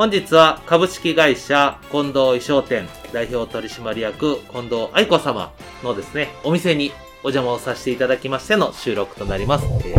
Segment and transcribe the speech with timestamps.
[0.00, 5.52] 本日は株式会社近藤衣装店代表取締役近藤愛子様
[5.84, 6.90] のですね、お店に
[7.22, 9.66] お邪魔をさせていただきましての収録となります。
[9.84, 9.94] え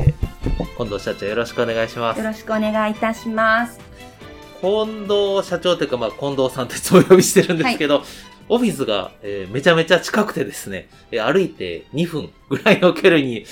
[0.58, 2.17] ー、近藤社長よろしくお願いします。
[2.17, 3.80] よろしくお願いいたします。
[4.59, 8.06] 近藤社長というか、まあ、近藤さんってお呼びしてるんですけど、はい、
[8.50, 13.45] オフィスが、えー、めちゃめちゃ近くてですね、えー、歩いて2分ぐらいの距離に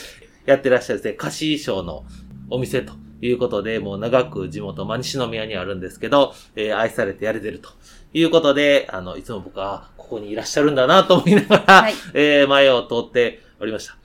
[0.47, 2.05] やってらっしゃるですね、貸衣装の
[2.49, 7.69] お店ということで、もう長く地元、真西宮にあるんですけど、えー、愛されてやれてると
[8.13, 13.95] いうことで、あの、いつも僕はここにいらっしゃるんだなと思いながら、はい、えー、前を通っておりました。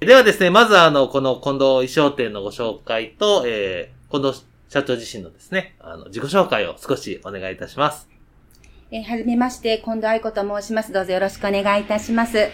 [0.00, 8.08] ではですね、まずあの、この近藤衣装店のご紹介と、えー、近藤社長自身のですね、あの、自己紹介を少しお願いいたします。
[8.90, 10.92] えー、はじめまして、近藤愛子と申します。
[10.92, 12.48] どうぞよろしくお願いいたします。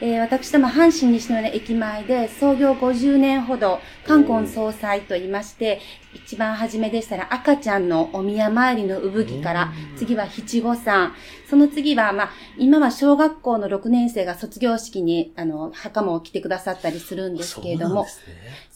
[0.00, 5.80] えー、私ども阪神西野駅前で創業50年ほど、冠婚総裁と言いまして、
[6.14, 11.14] 一番初めでしたら赤ちゃんのお宮参りの産着から、次は七五三、
[11.50, 18.10] その次は、まあ、今は小学校の6年生が卒業式に、あの、袴を着てくださったりするんですけれども、ね、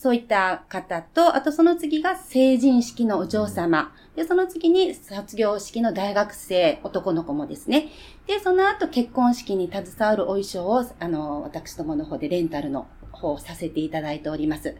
[0.02, 7.86] そういった方と、あとその次が成人式のお嬢様、で、その次に卒業式の大学生、男の子もですね。
[8.26, 14.74] で、その後結婚式に携わるお衣装を、あの、私どもの方でレンタルの方をさせていただいております。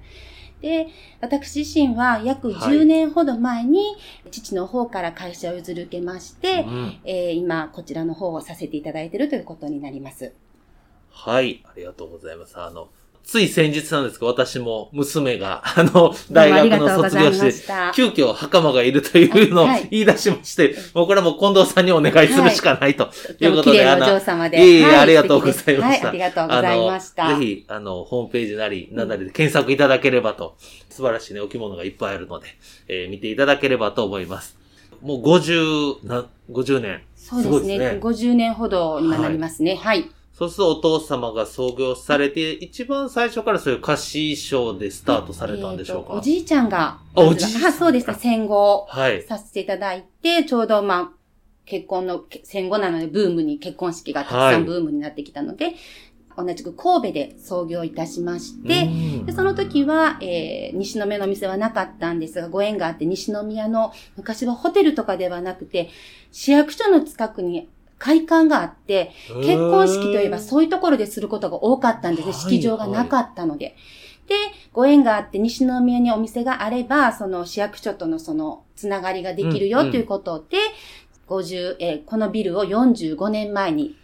[0.61, 0.89] で、
[1.21, 3.95] 私自身は約10年ほど前に、
[4.33, 10.33] 父の方から会社を譲り受けまして、うん、えー、今、こちらの方をさせていただいているということになります。
[11.11, 12.59] はい、ありがとうございます。
[12.59, 12.89] あの、
[13.25, 23.09] つい先日なんですけど、私も娘が、 あの、大学の卒業して、急遽袴がいるというのを言い出しまして、はい、もうこれはもう近藤さんにお願いするしかないと
[23.41, 24.59] いうことで、はい、あの、様で。
[24.59, 26.09] いえいえ、ありがとうございました。
[26.09, 27.29] はい、ありがとうございました。
[27.39, 30.57] ぜひ、あの、ホームページなり、ななりで検索いただければと、
[30.91, 32.49] 素晴らしいね、お着物がいっぱいあるので、
[32.89, 34.57] えー、見ていただければと思います。
[35.01, 37.03] もう50、な、50年。
[37.17, 37.61] そうですね。
[37.61, 39.77] すね50年ほど今なりますね。
[39.77, 47.01] はいそうするとお父様が創業されて、一番最初からそういう歌詞賞でスタートされたんでしょうか、おじいちゃんが。
[47.15, 48.15] あ、おじいちゃんそうでした。
[48.15, 48.87] 戦後。
[48.89, 49.23] はい。
[49.23, 51.23] させていただいて、ちょうどまあ、
[51.67, 55.77] 結婚の、戦後なのでブームに、結婚式がたくさんブームになってきたので、はい、
[56.47, 58.89] 同じく神戸で創業いたしまして、
[59.27, 65.91] でその時は、えー、西宮の店はなかったんですが、ご縁があって西宮の、昔はホテルとかではなくて、
[66.31, 67.69] 市役所の近くに
[68.03, 72.35] 会館があって、結婚式といえばそういうところですることが多かったんですね。
[72.35, 73.77] 式場がなかったので。
[74.27, 74.35] で、
[74.73, 80.57] ご縁があって西宮にお店があれば、その市役所とのそのつながりができるよということで、
[81.29, 83.97] うんうん、50、えー、このビルを45年前に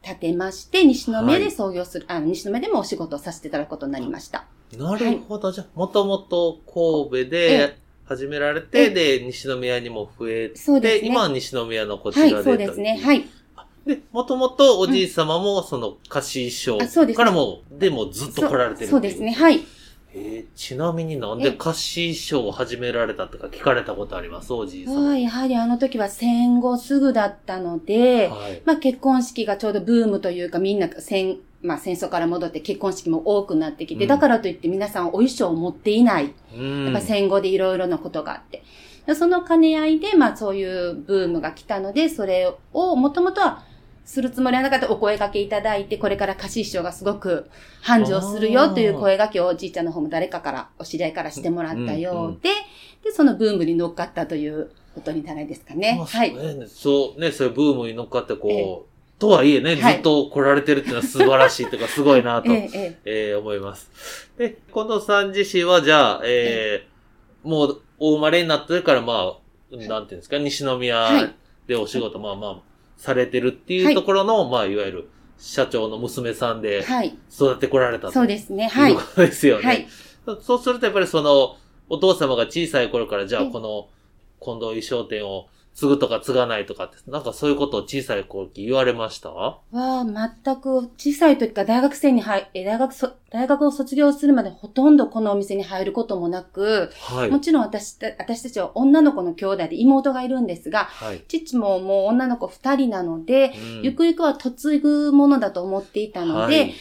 [0.00, 4.46] 建てまして、西宮で創業する、はい、あの、西宮でもお仕事をさせていただくことになりました。
[4.78, 5.48] なるほど。
[5.48, 12.34] はい、じゃあ、もともと神戸で、始められて、で、西宮にも増えて、そうですね、今は西宮のこちらで。
[12.34, 13.00] はい、そうですね。
[13.02, 13.24] はい。
[13.84, 19.60] で、もともとおじい様も、その、貸し衣装からも、でもずっと来られてるそうですね、はい。
[20.18, 24.50] えー、ちなみになんで貸し衣装を始められたとか聞かれたことあります？
[24.54, 25.20] おじいさん。
[25.20, 36.32] やはりあの時は戦後すぐだったので、はい、まあ結婚式がちょうどブームというかみんな戦、まあ戦争から戻って結婚式も多くなってきて、うん、だからといって皆さんお衣装を持っていない。
[36.56, 38.62] うん、やっぱ戦後でいろいろなことがあって。
[39.14, 43.62] その兼ね合いで、まあそういうブームが来たので、それをもともとは
[44.06, 47.50] するつもりはなかったお声掛けいただいて、これから貸し師匠がすごく
[47.82, 56.00] 繁盛するよという声掛けをおじいちゃんの方も誰かから、お知り合いからしてもらったようで、うんうん、で、そのブームに乗っかったということにならないですかね。
[56.06, 56.34] はい。
[56.68, 63.90] そうね、そういうブームに乗っかってこう、とはいえね、ずっと来られてるっていうのは素晴らしいというか、すごいなと、 えええー、思います。
[64.38, 69.34] で、近藤さん自身は、じゃあ、えー、もう、お生まれになってから、ま
[69.72, 71.32] あ、なんていうんですか、西宮
[71.66, 75.08] でお仕事、はい、まあまあ、されてるっていうところの、まあ、いわゆる
[75.38, 77.16] 社長の娘さんではい。
[77.32, 78.12] 育ってこられたと。
[78.12, 78.68] そうですね。
[78.68, 79.02] はいいうこ。
[79.14, 79.64] とですよね。
[79.64, 79.88] はい。
[80.40, 81.56] そうするとやっぱりその、
[81.88, 83.88] お父様が小さい頃から、じゃあええこの、
[84.40, 89.30] 近藤衣装店を継ぐとか継がないとかって、なんかそういうことを小さい頃言われました？
[89.30, 97.30] は、全く小さい時から大学生に入、え大学そ、大学を卒業するまでほとんどこのお店に入ることもなく、はい。
[97.30, 101.22] もちろん私た、私たちは女の子の兄弟で妹がいるんですが、はい。
[101.28, 106.74] 父ももう女の子二人なので、うんゆくゆくは嫁ぐものだと思っていたので、はい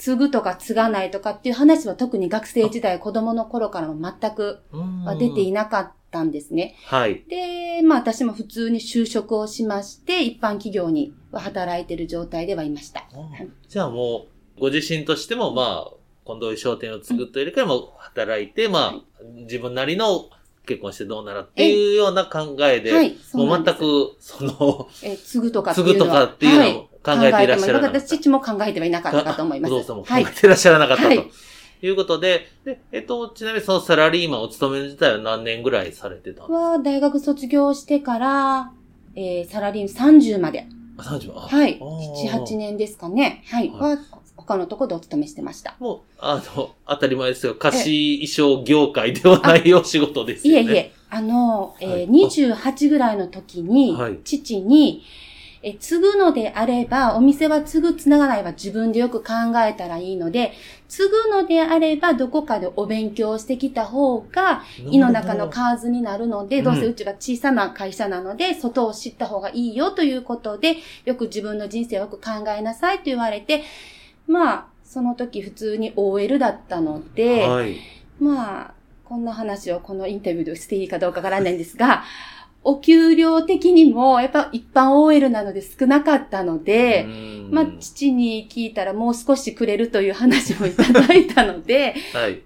[0.00, 4.62] 継ぐとか継がないとかっていう話は特に学生時代、子供の頃からも全く
[5.04, 6.74] は出ていなかったんですね。
[6.86, 7.22] はい。
[7.28, 13.00] で、まあ私も普通に就職をしまして、一般企業には働いている状態ではいました。
[13.00, 13.04] い
[13.68, 15.92] じゃあもう、ご自身としても、まあ、
[16.24, 20.30] 近藤衣装店を作ったよりかも働いて、まあ、自分なりの
[20.64, 23.54] 結婚してどうならっていうような考えで、はい、も。
[23.54, 25.96] うん全く、その、え継ぐとかっていうのは。
[25.96, 29.74] 継ぐとかっていうのを考えていらっしゃらなかった私、父も考えてはいなかったかと思います。
[29.74, 30.40] お父さんも考はいえ。
[30.40, 31.08] てらっしゃらなかったと。
[31.08, 31.30] はい
[31.82, 38.72] い、うことで、で、えっと、ちなみにそのサラリーマンお勤め自体は何年ぐらいされてたんですは、大学卒業してから、
[39.14, 40.66] えー、サラリー30まで。
[40.98, 41.44] か ?30 万。
[41.44, 41.78] あはい。
[41.80, 43.42] あー7、8年ですかね。
[43.48, 43.70] はい。
[43.70, 43.98] はいは、
[44.36, 45.76] 他のところでお勤めしてました。
[45.78, 47.54] もう、あの、当たり前ですよ。
[47.54, 47.82] 貸
[48.18, 50.62] し衣装業界ではないお仕事ですよね。
[50.62, 55.02] いえいえ、あの、えはいー、28ぐらいの時に、はい父に、
[55.62, 59.34] え、継ぐのであれば、お店は継ぐ、つながないは自分でよく考
[59.66, 60.52] えたらいいので、
[60.88, 73.62] 継ぐのであれば、どこかでお勉強してきた方が、胃の中の数になるので、うんどうせうちは小さな会社なので、外を知った方がいいよということで、よく自分の人生をよく考えなさいと言われて、
[74.26, 77.76] まあ、その時普通に OL だったので、はい。
[78.18, 78.74] まあ、
[79.04, 82.04] こんな話をこのインタビューでしていいかどうかわからないんですが、
[82.62, 92.42] お給料的にも、やっぱ一般 OL なので少なかったので、うんまあ、父に聞いたらもう少しくれるという話もいただいたので、 はい。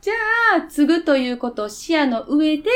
[0.57, 2.71] まあ継ぐということを視野の上で、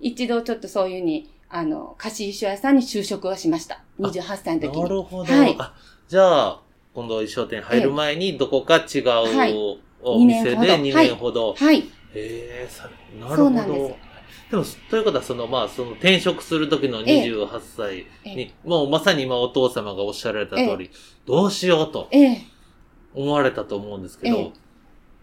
[0.00, 3.80] 一度ちょっとそういうふうに、あの、貸し衣装屋さんに就職をしました。
[4.00, 4.82] 28歳の時に。
[4.82, 5.32] なるほど。
[5.32, 5.74] はいあ、
[6.08, 6.60] じゃあ、
[6.92, 9.54] 今度衣装店入る前にどこか違うはい
[10.02, 11.54] お店で二年ほど2年ほど。
[11.54, 11.78] はい。
[11.78, 11.84] へ
[12.14, 13.36] え、さなるほど。
[13.36, 14.13] そうなんです
[14.54, 20.90] でも、ということは、その、まあ、その転職する時の28歳に、えもうまさに今お父様がおっしゃられた通り、
[21.26, 22.42] どうしようとええ。
[23.14, 24.52] 思われたと思うんですけど、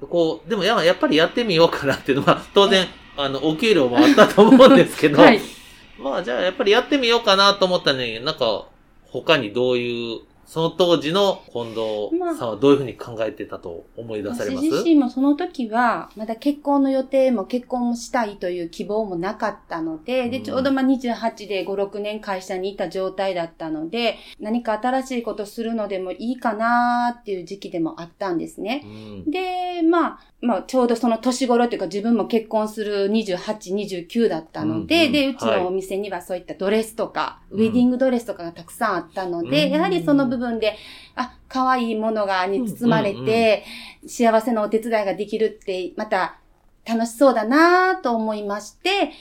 [0.01, 5.39] えこう、でもややっぱりやってみようかなっていうのは、 当然、あの、お給料もあったと思うんですけど、 はい。
[5.97, 8.65] まあじゃあやっぱりやってみようかなと思ったのに、なんか
[9.05, 10.19] 他にどういう、
[10.51, 20.43] その当時の近藤さんはどういうふうに考えてたと思い出されます、私自身もその時は、まだ結婚の予定も結婚もしたいという希望もなかったので、で、うん。
[20.43, 28.81] ちょうどまあ28で5、6年会社にいた状態だったので、何か新しいことするのでもいいかなっていう時期でもあったんですね。
[28.83, 29.31] うん。
[29.31, 39.71] で、まあ、まあ、ちょうどその年頃というか自分も結婚する28、29だったので、うんうんで、うちはいのお店にはそういったドレスとか、うんウェディングドレスとかがたくさんあったので、うん。
[39.71, 40.77] やはりその部分で、
[41.15, 43.31] あ、可愛いものがに包まれて、うんうん
[44.07, 46.39] 幸せなお手伝いができるって、また
[46.85, 49.11] 楽しそうだなと思いまして、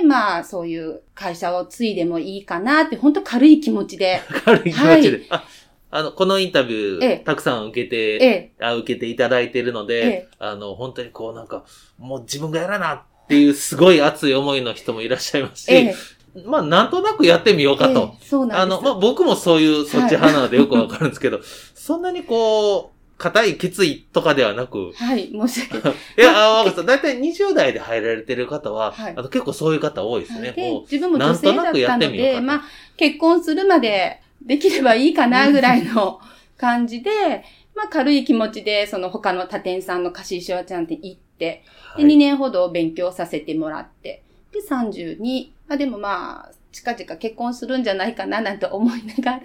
[0.00, 5.26] で、まあ、そういう会社を継いでもいいかなって、本当軽い気持ちで、 軽い気持ちで。
[5.30, 5.44] あ、
[5.90, 11.64] あの、このインタビュー、ええたくさん受けて、ええ、あ受けていただいているので、ええあの、本当にこうなんか、
[11.98, 15.94] もう自分がやらなっていうすごい熱い思いの人もいらっしゃいますし、え
[16.36, 18.14] え、まあなんとなくやってみようかと。
[18.14, 18.78] ええそうなんです。
[18.78, 25.96] あの、まあ、僕もそういうそっち派なのでよくわかるんですけど、そんなにこう、固い決意とかではなく、はい、申し訳ない。
[26.18, 26.86] いや、あ、わかりました。
[26.86, 30.52] だいたい20代で入られてる方は、はいあの結構そういう方多いですね。
[30.52, 32.62] でもう自分も女性だったなんとなくやってのみようかとで、まあ、
[32.96, 36.20] 結婚するまでできればいいかなぐらいの
[36.56, 41.62] 感じで、 まあ、軽い気持ちで、その他の他店さんの貸し衣装屋ちゃんって行って、で、
[41.94, 49.40] はい2年ほど勉強させてもらって、で、32、まあでもまあ、近々結婚するんじゃないかななんて思いながら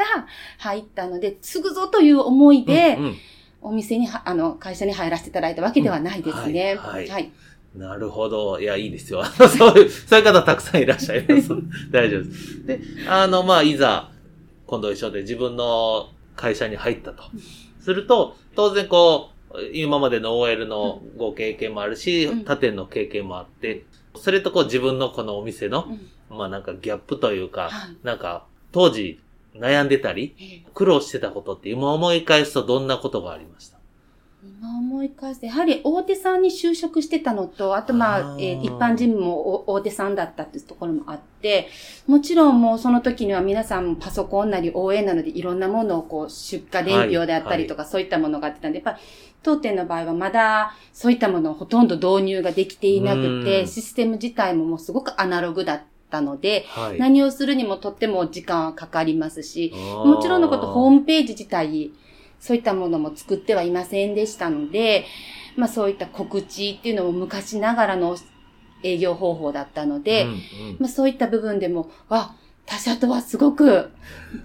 [0.57, 3.17] 入ったので、継ぐぞという思いで、うんうん
[3.63, 6.73] お店には、あの、会社に入らせていただいたわけではないですね。
[6.73, 7.31] うんはいはいはい。
[7.75, 8.59] なるほど。
[8.59, 9.23] いや、いいですよ。
[9.23, 11.49] そういう、そういう方たくさんいらっしゃいます。
[11.91, 12.65] 大丈夫です。
[12.65, 14.09] で、あの、まあ、いざ、
[14.71, 17.23] 今度一緒で自分の会社に入ったと。
[17.81, 22.45] すると、当然こう、今までの OL のご経験もあるし、うん。
[22.45, 23.83] 他店の経験もあって、
[24.15, 25.87] それとこう自分のこのお店の、
[26.29, 26.37] うん。
[26.37, 27.97] まあなんかギャップというか、はい。
[28.03, 29.19] なんか当時
[29.55, 30.63] 悩んでたり、ええ。
[30.73, 33.77] 苦労してたことって今思い返すとどんなことがありました？
[34.43, 41.69] 今思い返して、やはり大手さんに就職してたのと、あとまあ、あえー、一般人も大手さんだったっていうところもあって、
[42.07, 48.97] もちろんもうその時には皆さんパソコンなり応援なのでいろんなものをこう出荷伝票であったりとか、そういったものがあってたんで、やっぱり
[49.43, 61.91] 当店の場合はまだそういったものをほとんど導入ができていなくて、システム自体ももうすごくアナログだったので、はい、何をするにもとっても時間はかかりますし、もちろんのことホームページ自体、
[62.41, 65.05] そういったものも作ってはいませんでしたので、
[65.55, 68.17] まあそういった告知っていうのも昔ながらの
[68.83, 70.37] 営業方法だったので、うんうん、
[70.79, 73.91] まあそういった部分でも、あ、他社とはすごく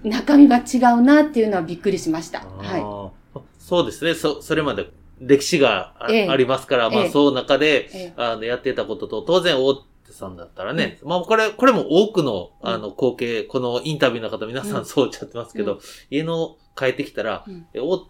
[0.03, 2.41] 中身が違うなっていうのはびっくりしました。
[2.41, 3.41] はい。
[3.59, 4.13] そうですね。
[4.13, 4.89] そ、それまで
[5.19, 14.85] 歴史があええ、ありますから、まあ、その中で、え、あの、やってたことと、当然、大手さんだったらね、うん、まあ、これ、これも多くの、あの、光景、このインタビューの方、皆さん。
[14.85, 17.65] そうおっしゃってますけど、うん、家の帰ってきたら、うん、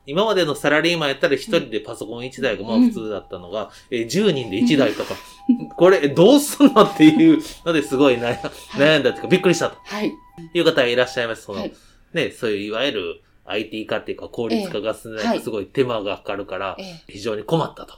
[0.05, 5.15] 今までのサラリーマンやったら一人でパソコン1台がまあ普通だったのが、うん、え10人で1台とか、
[5.77, 9.77] これどうすんのっていうのですごい悩んだっていうかびっくりしたと。
[9.83, 10.13] はい。
[10.53, 11.43] いう方がいらっしゃいます。
[11.43, 11.73] その、はい、
[12.13, 17.97] ね、そういういわゆる IT 化っていうか効率化が進んで、すごい手間がかかるから、非常に困ったと。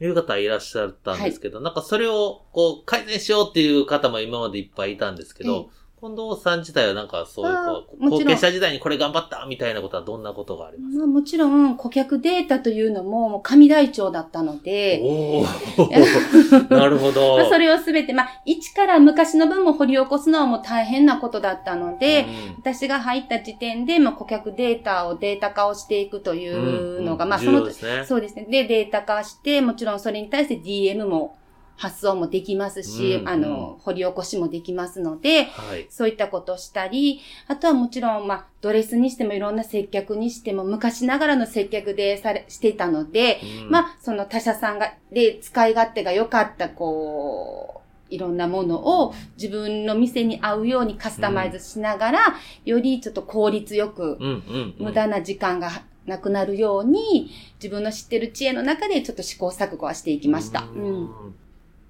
[0.00, 15.42] いう方いらっしゃったんですけど、はい、なんかそれをこう改善しようっていう方も今までいっぱいいたんですけど、近藤さん自体はなんかそういうこう、後継者時代にこれ頑張ったみたいなことはどんなことがありますか、まあ、もちろん顧客データというのも紙台帳だったので、お
[16.72, 17.38] なるほど。
[17.38, 27.30] まあそれをすべて、まあ一から昔の分も掘り起こすのはもう大変なことだったので、うん、私が入った時点で、まあ顧客データをデータ化をしていくというのが、うん。
[27.30, 27.72] うん、まあその、ね、
[28.06, 28.46] そうですね。
[28.48, 31.37] で、データ化して、もちろんそれに対して DM も
[31.78, 54.18] 発想もできますし、うんうん、あの、掘り起こしもできますので、はい、そういったことをしたり、あとはもちろん、まあ、ドレスにしてもいろんな接客にしても昔ながらの接客でされ、していたので、うん、まあ、その他社さんが、で、使い勝手が良かった、こう、いろんなものを自分の店に合うようにカスタマイズしながら、うん、よりちょっと効率よく、
[54.78, 55.70] 無駄な時間が
[56.06, 57.30] なくなるように、
[57.62, 60.62] 自分の知ってる知恵の中でちょっと試行錯誤はしていきました。
[60.62, 61.34] うん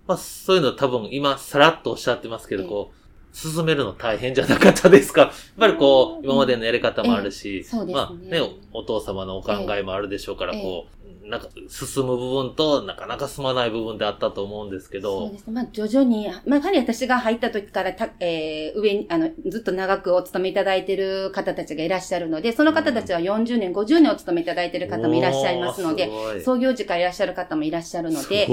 [0.09, 5.21] まあ、そういうの多分今さらっとおっしゃってますけど、こう、進めるの大変じゃなかったですか？
[5.21, 7.63] やっぱりこう、今までのやり方もあるし、
[7.93, 8.41] まあね、
[8.73, 10.98] お父様のお考えもあるでしょうから、こう、
[11.29, 15.27] なんか進む部分となかなか進まない部分であったと思うんですけど。
[15.27, 15.53] そうですね。
[15.53, 26.11] まあ徐々に、まあやはり私が入った時からた、えー、上に、あの、ずっと長くお勤めいただいている方たちがいらっしゃるので、その方たちは40年、50年お勤めいただいている方もいらっしゃいますので、
[26.45, 28.49] 創業時からいらっしゃる方もいらっしゃるので、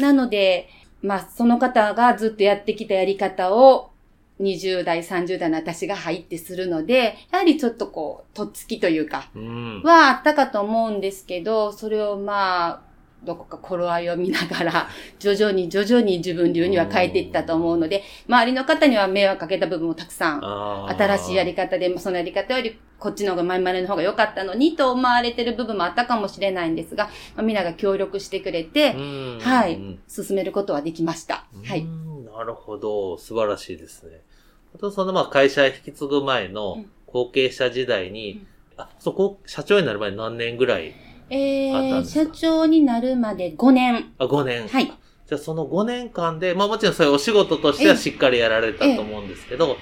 [0.00, 0.68] なので、
[1.02, 3.90] まあ、その方がずっとやってきたやり方を、
[4.40, 9.28] 20代、30代の私が入ってするので、やはりちょっとこう、とっつきというか、
[9.82, 12.86] はあったかと思うんですけど、それをまあ、
[13.24, 14.88] どこか頃合いを見ながら、
[15.18, 28.94] 徐々に徐々に自分流には変えていったと思うので、周りの方には迷惑かけた部分もたくさん、新しいやり方で、そのやり方よりこっちの方が前までの方が良かったのにと思われてる部分もあったかもしれないんですが、まあ、みんなが協力してくれて、
[29.40, 31.46] はい、進めることはできました。
[31.64, 31.86] はい。
[32.36, 33.16] なるほど。
[33.18, 34.22] 素晴らしいですね。
[34.74, 38.44] あと、そのまあ会社引き継ぐ前の後継者時代に、
[38.76, 40.94] うん、あ、そこ、社長になる前に何年ぐらい
[41.28, 44.12] えー、社長になるまで5年。
[44.18, 44.68] あ、5年。
[44.68, 44.86] はい。
[44.86, 49.76] じゃあその5年間で、まあもちろんそういうお仕事としてはしっかりやられたと思うんですけど、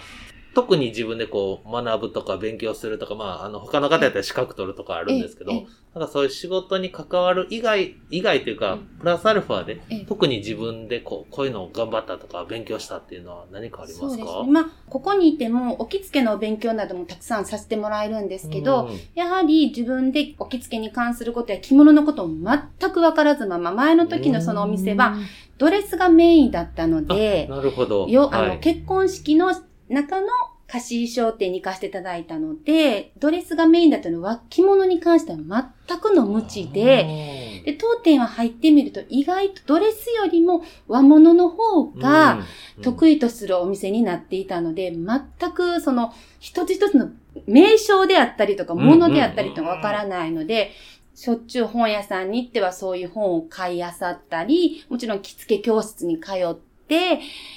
[0.55, 5.53] 特に自分でこう学ぶとか勉強するとか、まああの他の方やったら資格取るとかあるんですけど、
[5.95, 14.09] なんかそういう仕事に関わる以外、以外というか、プラスアルファで、特に自分でこう、こういうのを頑張ったとか勉強したっていうのは何かありますか？
[14.09, 14.53] そうですね。
[14.53, 25.17] まあ、ここにいても、お着付けの勉強などもたくさんさせてもらえるんですけど、うん、やはり自分でお着付けに関することや着物のことを全くわからずまま、前の時のそのお店は、
[25.59, 28.09] ドレスがメインだったので、なるほど。
[28.09, 29.53] よ、あの、はい、結婚式の
[29.89, 30.29] 中の
[30.67, 35.39] 貸衣装店に行かせていただいたので、ドレスがメインだったのは着物に関しては
[35.87, 42.41] 全くの無知で、で、当店は入ってみると意外とドレスよりも和物の方が
[42.83, 47.11] 得意とするお店になっていたので、全くその一つ一つの
[47.47, 50.73] 名称であったりとか物であったりとかわからないので、
[51.15, 56.74] しょっちゅう本屋さんに行ってはそういう本を買い漁ったり、もちろん着付け教室に通って、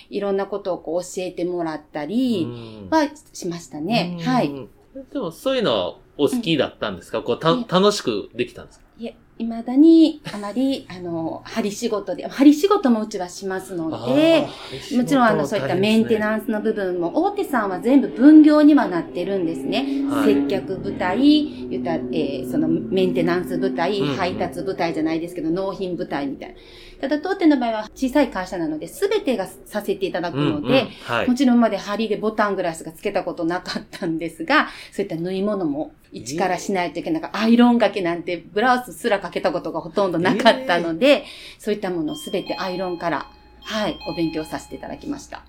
[0.10, 2.48] いろんなことをこう教えてもらったり
[2.90, 4.18] はしましたね。
[4.22, 4.68] はい。
[5.12, 8.86] でもそういうのはお好きだったんですか、うん、こうた、楽しくできたんですか？
[8.98, 14.48] いえ、未だにあまり、あの、針仕事で、針仕事もうちはしますので、
[14.96, 20.06] もちろんあの、そういったメンテナンスの部分も、大手さんは全部分業にはなってるんですね。
[20.10, 26.56] はい、接客部隊、言った、えー、そのメンテナンス部隊、配達部隊じゃないですけど、納品部隊みたいな。
[27.00, 37.22] ただ当店の場合は小さい会社なので、すべてがさせていただくので、うんうんはい、もちろんまで針でボタングラスがつけたことなかったんですが、そういった縫い物も一からしないといけない。
[37.22, 41.26] なんかアイロンがけなんてブラウスすらかけたことがほとんどなかったので、
[41.60, 43.28] そういったものをすべてアイロンから、
[43.64, 45.44] はい、お勉強させていただきました。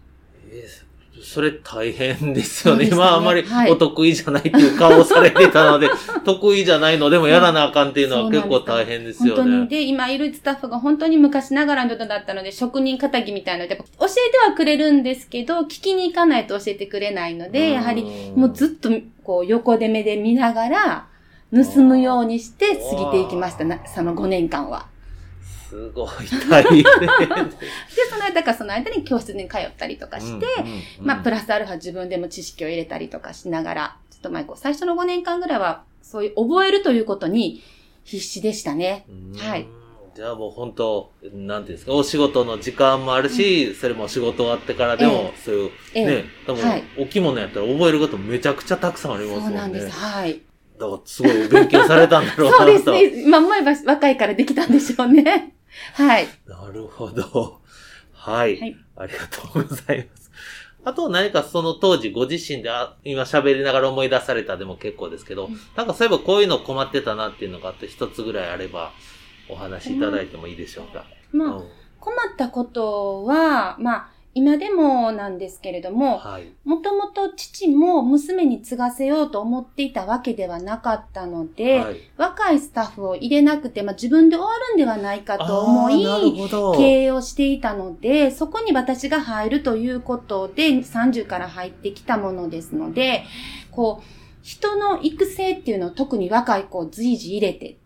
[0.50, 0.88] えー
[1.22, 2.84] それ大変ですよね。
[2.84, 9.42] ね今あんまりお得意じゃないっていう顔をされてたので、はい、得意じゃないのでもやらなあかんっていうのは結構大変ですよね。
[9.42, 9.68] 本当に。
[9.68, 18.90] で、今いるスタッフが本当に昔ながらの人だったので、職人仇みたいなので、教えてはくれるんですけど、聞きに行かないと教えてくれないので、やはりもうずっと
[19.24, 21.08] こう横で目で見ながら、
[21.52, 24.88] 盗むようにして過ぎていきましたな、その5年間は。
[25.68, 26.08] すごい
[26.50, 26.84] 大変で、
[28.10, 37.62] その間かその間に教室に通ったりとかして、うんうんうん、まあ、プラスアルファ自分でも知識を入れたりとかしながら、ちょっと前こう、最初の5年間ぐらいは、そういう覚えるということに
[38.04, 39.04] 必死でしたね。
[39.36, 39.66] はい。
[40.14, 49.50] じゃあもう本当、なんていうんですか、お仕事の時間もあるし、うん、それも仕事終わってからでも、そういう、えね、多分、はい、お着物やったら覚えることめちゃくちゃたくさんありますもんね。
[49.50, 49.90] そうなんです。
[49.90, 50.40] はい。
[50.78, 53.22] だからすごい勉強されたんだろうな そうですね。
[53.24, 55.54] 今思えば若いからできたんでしょうね。
[55.94, 56.28] はい。
[56.46, 57.60] なるほど。
[58.12, 58.60] はい。
[58.60, 60.30] はい、ありがとうございます。
[60.84, 68.92] あと何かその当時ご自身であ今喋りながら思い出されたでも結構ですけど、うん、なんかそういえばこういうの困ってたなっていうのがあって一つぐらいあれば
[69.50, 71.04] お話しいただいてもいいでしょうか？
[71.32, 71.62] まあ、
[72.00, 76.20] 困ったことは、まあ、今でもなんですけれども、
[76.64, 86.04] もともと父も娘に継がせようと思っていたわけではなかったので、はい、若いスタッフを入れなくて、まあ、自分で終わるんではないかと思い、
[86.76, 93.24] 経営をしていたので、そこに私が入るということで、30から入ってきたものですので、
[93.70, 97.76] こう、人の育成っていうのを特に若い子を随時入れてっ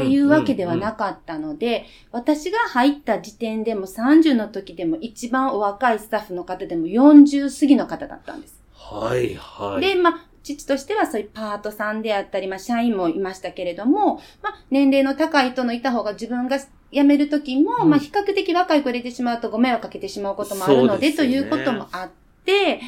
[0.00, 8.62] ていうわけではなかったので、私が入った時点でも30の時でも一番お若いスタッフの方でも40過ぎの方だったんです。
[8.74, 9.80] はいはい。
[9.80, 16.58] で、まあ、父としてはそういうパートさんであったり、まあ、社員もいましたけれども、まあ、年齢の高い人のいた方が自分が
[16.90, 22.10] 辞める時も、うん、まあ、比較的若い子入れてしまうとご迷惑かけてしまうこともあるので、でね、ということもあっ
[22.44, 22.80] て、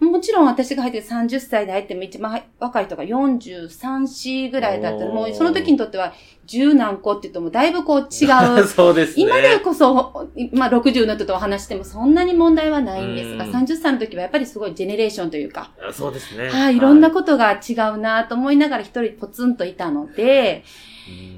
[0.00, 6.12] もちろん私が入って30歳で入っても一番若い人が43、4ぐらいだったら、もうその時にとっては
[6.44, 8.26] 十何個って言うともだいぶこう違
[8.60, 8.64] う。
[8.68, 9.22] そうですね。
[9.22, 15.70] 今でこそ、まあ60の人とお話してもそんなに問題はないんですが、30歳の時はやっぱりすごいジェネレーションというか。
[15.92, 16.48] そうですね。
[16.50, 20.64] はい、いろんなことが違うなと思いながら一人ポツンといたので、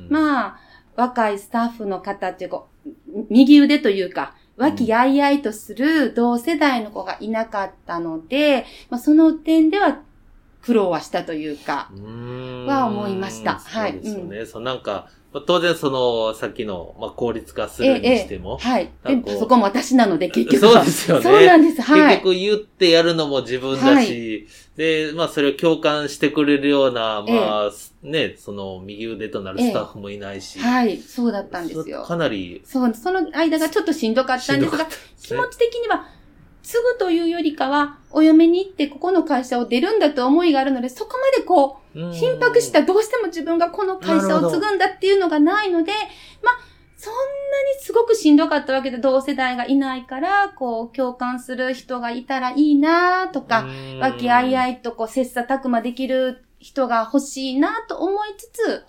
[0.09, 0.59] まあ、
[0.97, 2.65] 若いスタッフの方っていうか、
[3.31, 10.03] 右腕というか、和気あいあいとする同世代の子がいなかったので、まあ、その点では
[10.63, 11.91] 苦労はしたというか、
[12.67, 13.55] は思いました。
[13.55, 13.93] はい。
[13.93, 14.39] そうですよね。
[14.41, 15.09] うん、そうなんか、
[15.47, 18.59] 当然その、さっきの、まあ、効率化するにしても。
[18.65, 19.39] ええ、はい。
[19.39, 21.23] そこも私なので 結局そうですよね。
[21.23, 21.83] そうなんです。
[21.83, 22.17] はい。
[22.17, 27.71] 結局言ってやるのも自分だし、はい、で、まあそれを共感してくれるような、まあ、
[28.03, 30.59] え、ね、その右腕となるスタッフもいないし。
[30.61, 32.05] はい、そうだったんですよ。
[32.05, 32.63] かなり。
[32.65, 34.89] そう、その間がちょっとしんどかったんですが、すね、
[35.23, 36.07] 気持ち的には、
[36.69, 45.93] 継ぐというよりかは、お嫁に行ってここの会社を出るんだと思いがあるので、そこまでこう、緊迫した、どうしても自分がこの会社を継ぐんだっていうのがないので、
[46.43, 46.55] まあ、
[46.95, 53.67] そんなにすごくしんどかったわけで、同世代がいないから、こう、共感する人がいたらいいなとか、
[53.99, 58.85] 和気あいあいとこう、切磋琢磨できる人が欲しいなと思いつつ、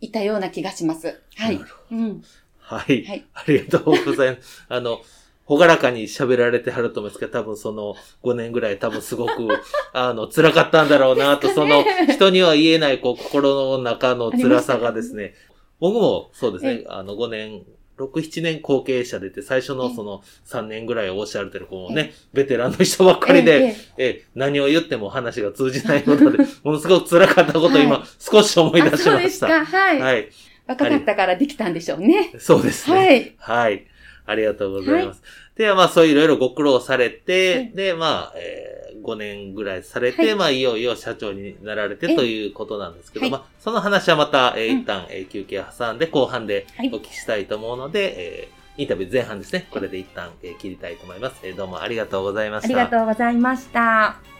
[0.00, 1.20] いたような気がします。
[1.34, 1.60] はい。
[1.90, 2.22] うん。
[2.60, 3.04] はい。
[3.04, 3.26] はい。
[3.34, 4.64] ありがとうございます。
[4.68, 5.00] あの、
[5.44, 9.48] ほがらかに喋られてはると思うんですけど、多分その5年ぐらい多分すごく、
[9.92, 15.34] あの、辛かったんだろうなと、その人には言えないこう心の中の辛さがですね、
[15.80, 17.62] 僕もそうですね、あの5年、
[17.98, 29.10] 6、7年後継者出て、最初のその3年ぐらいおっしゃられてる子もね、ベテランの人ばっかりで、え、何を言っても話が通じないことで、 ものすごく辛かったことを今、少し思い出しました。
[29.10, 30.00] そうですか、はい。
[30.00, 30.28] はい。
[30.66, 32.32] 若かったからできたんでしょうね。
[32.38, 32.96] そうですね。
[32.96, 33.34] はい。
[33.38, 33.86] はい。
[34.26, 35.22] ありがとうございます。
[35.22, 49.66] はい、で、まあそういろいろご苦労されて、はい、で、まあ、えー、5年ぐらいされて、はい、まあいよいよ社長になられてということなんですけど、まあその話はまた、えー、一旦、えー、休憩挟んで後半でお聞きしたいと思うので、えー、インタビュー前半ですね。
[49.70, 51.56] これで一旦、えー、切りたいと思います、えー。
[51.56, 52.68] どうもありがとうございました。
[52.68, 54.33] ありがとうございました。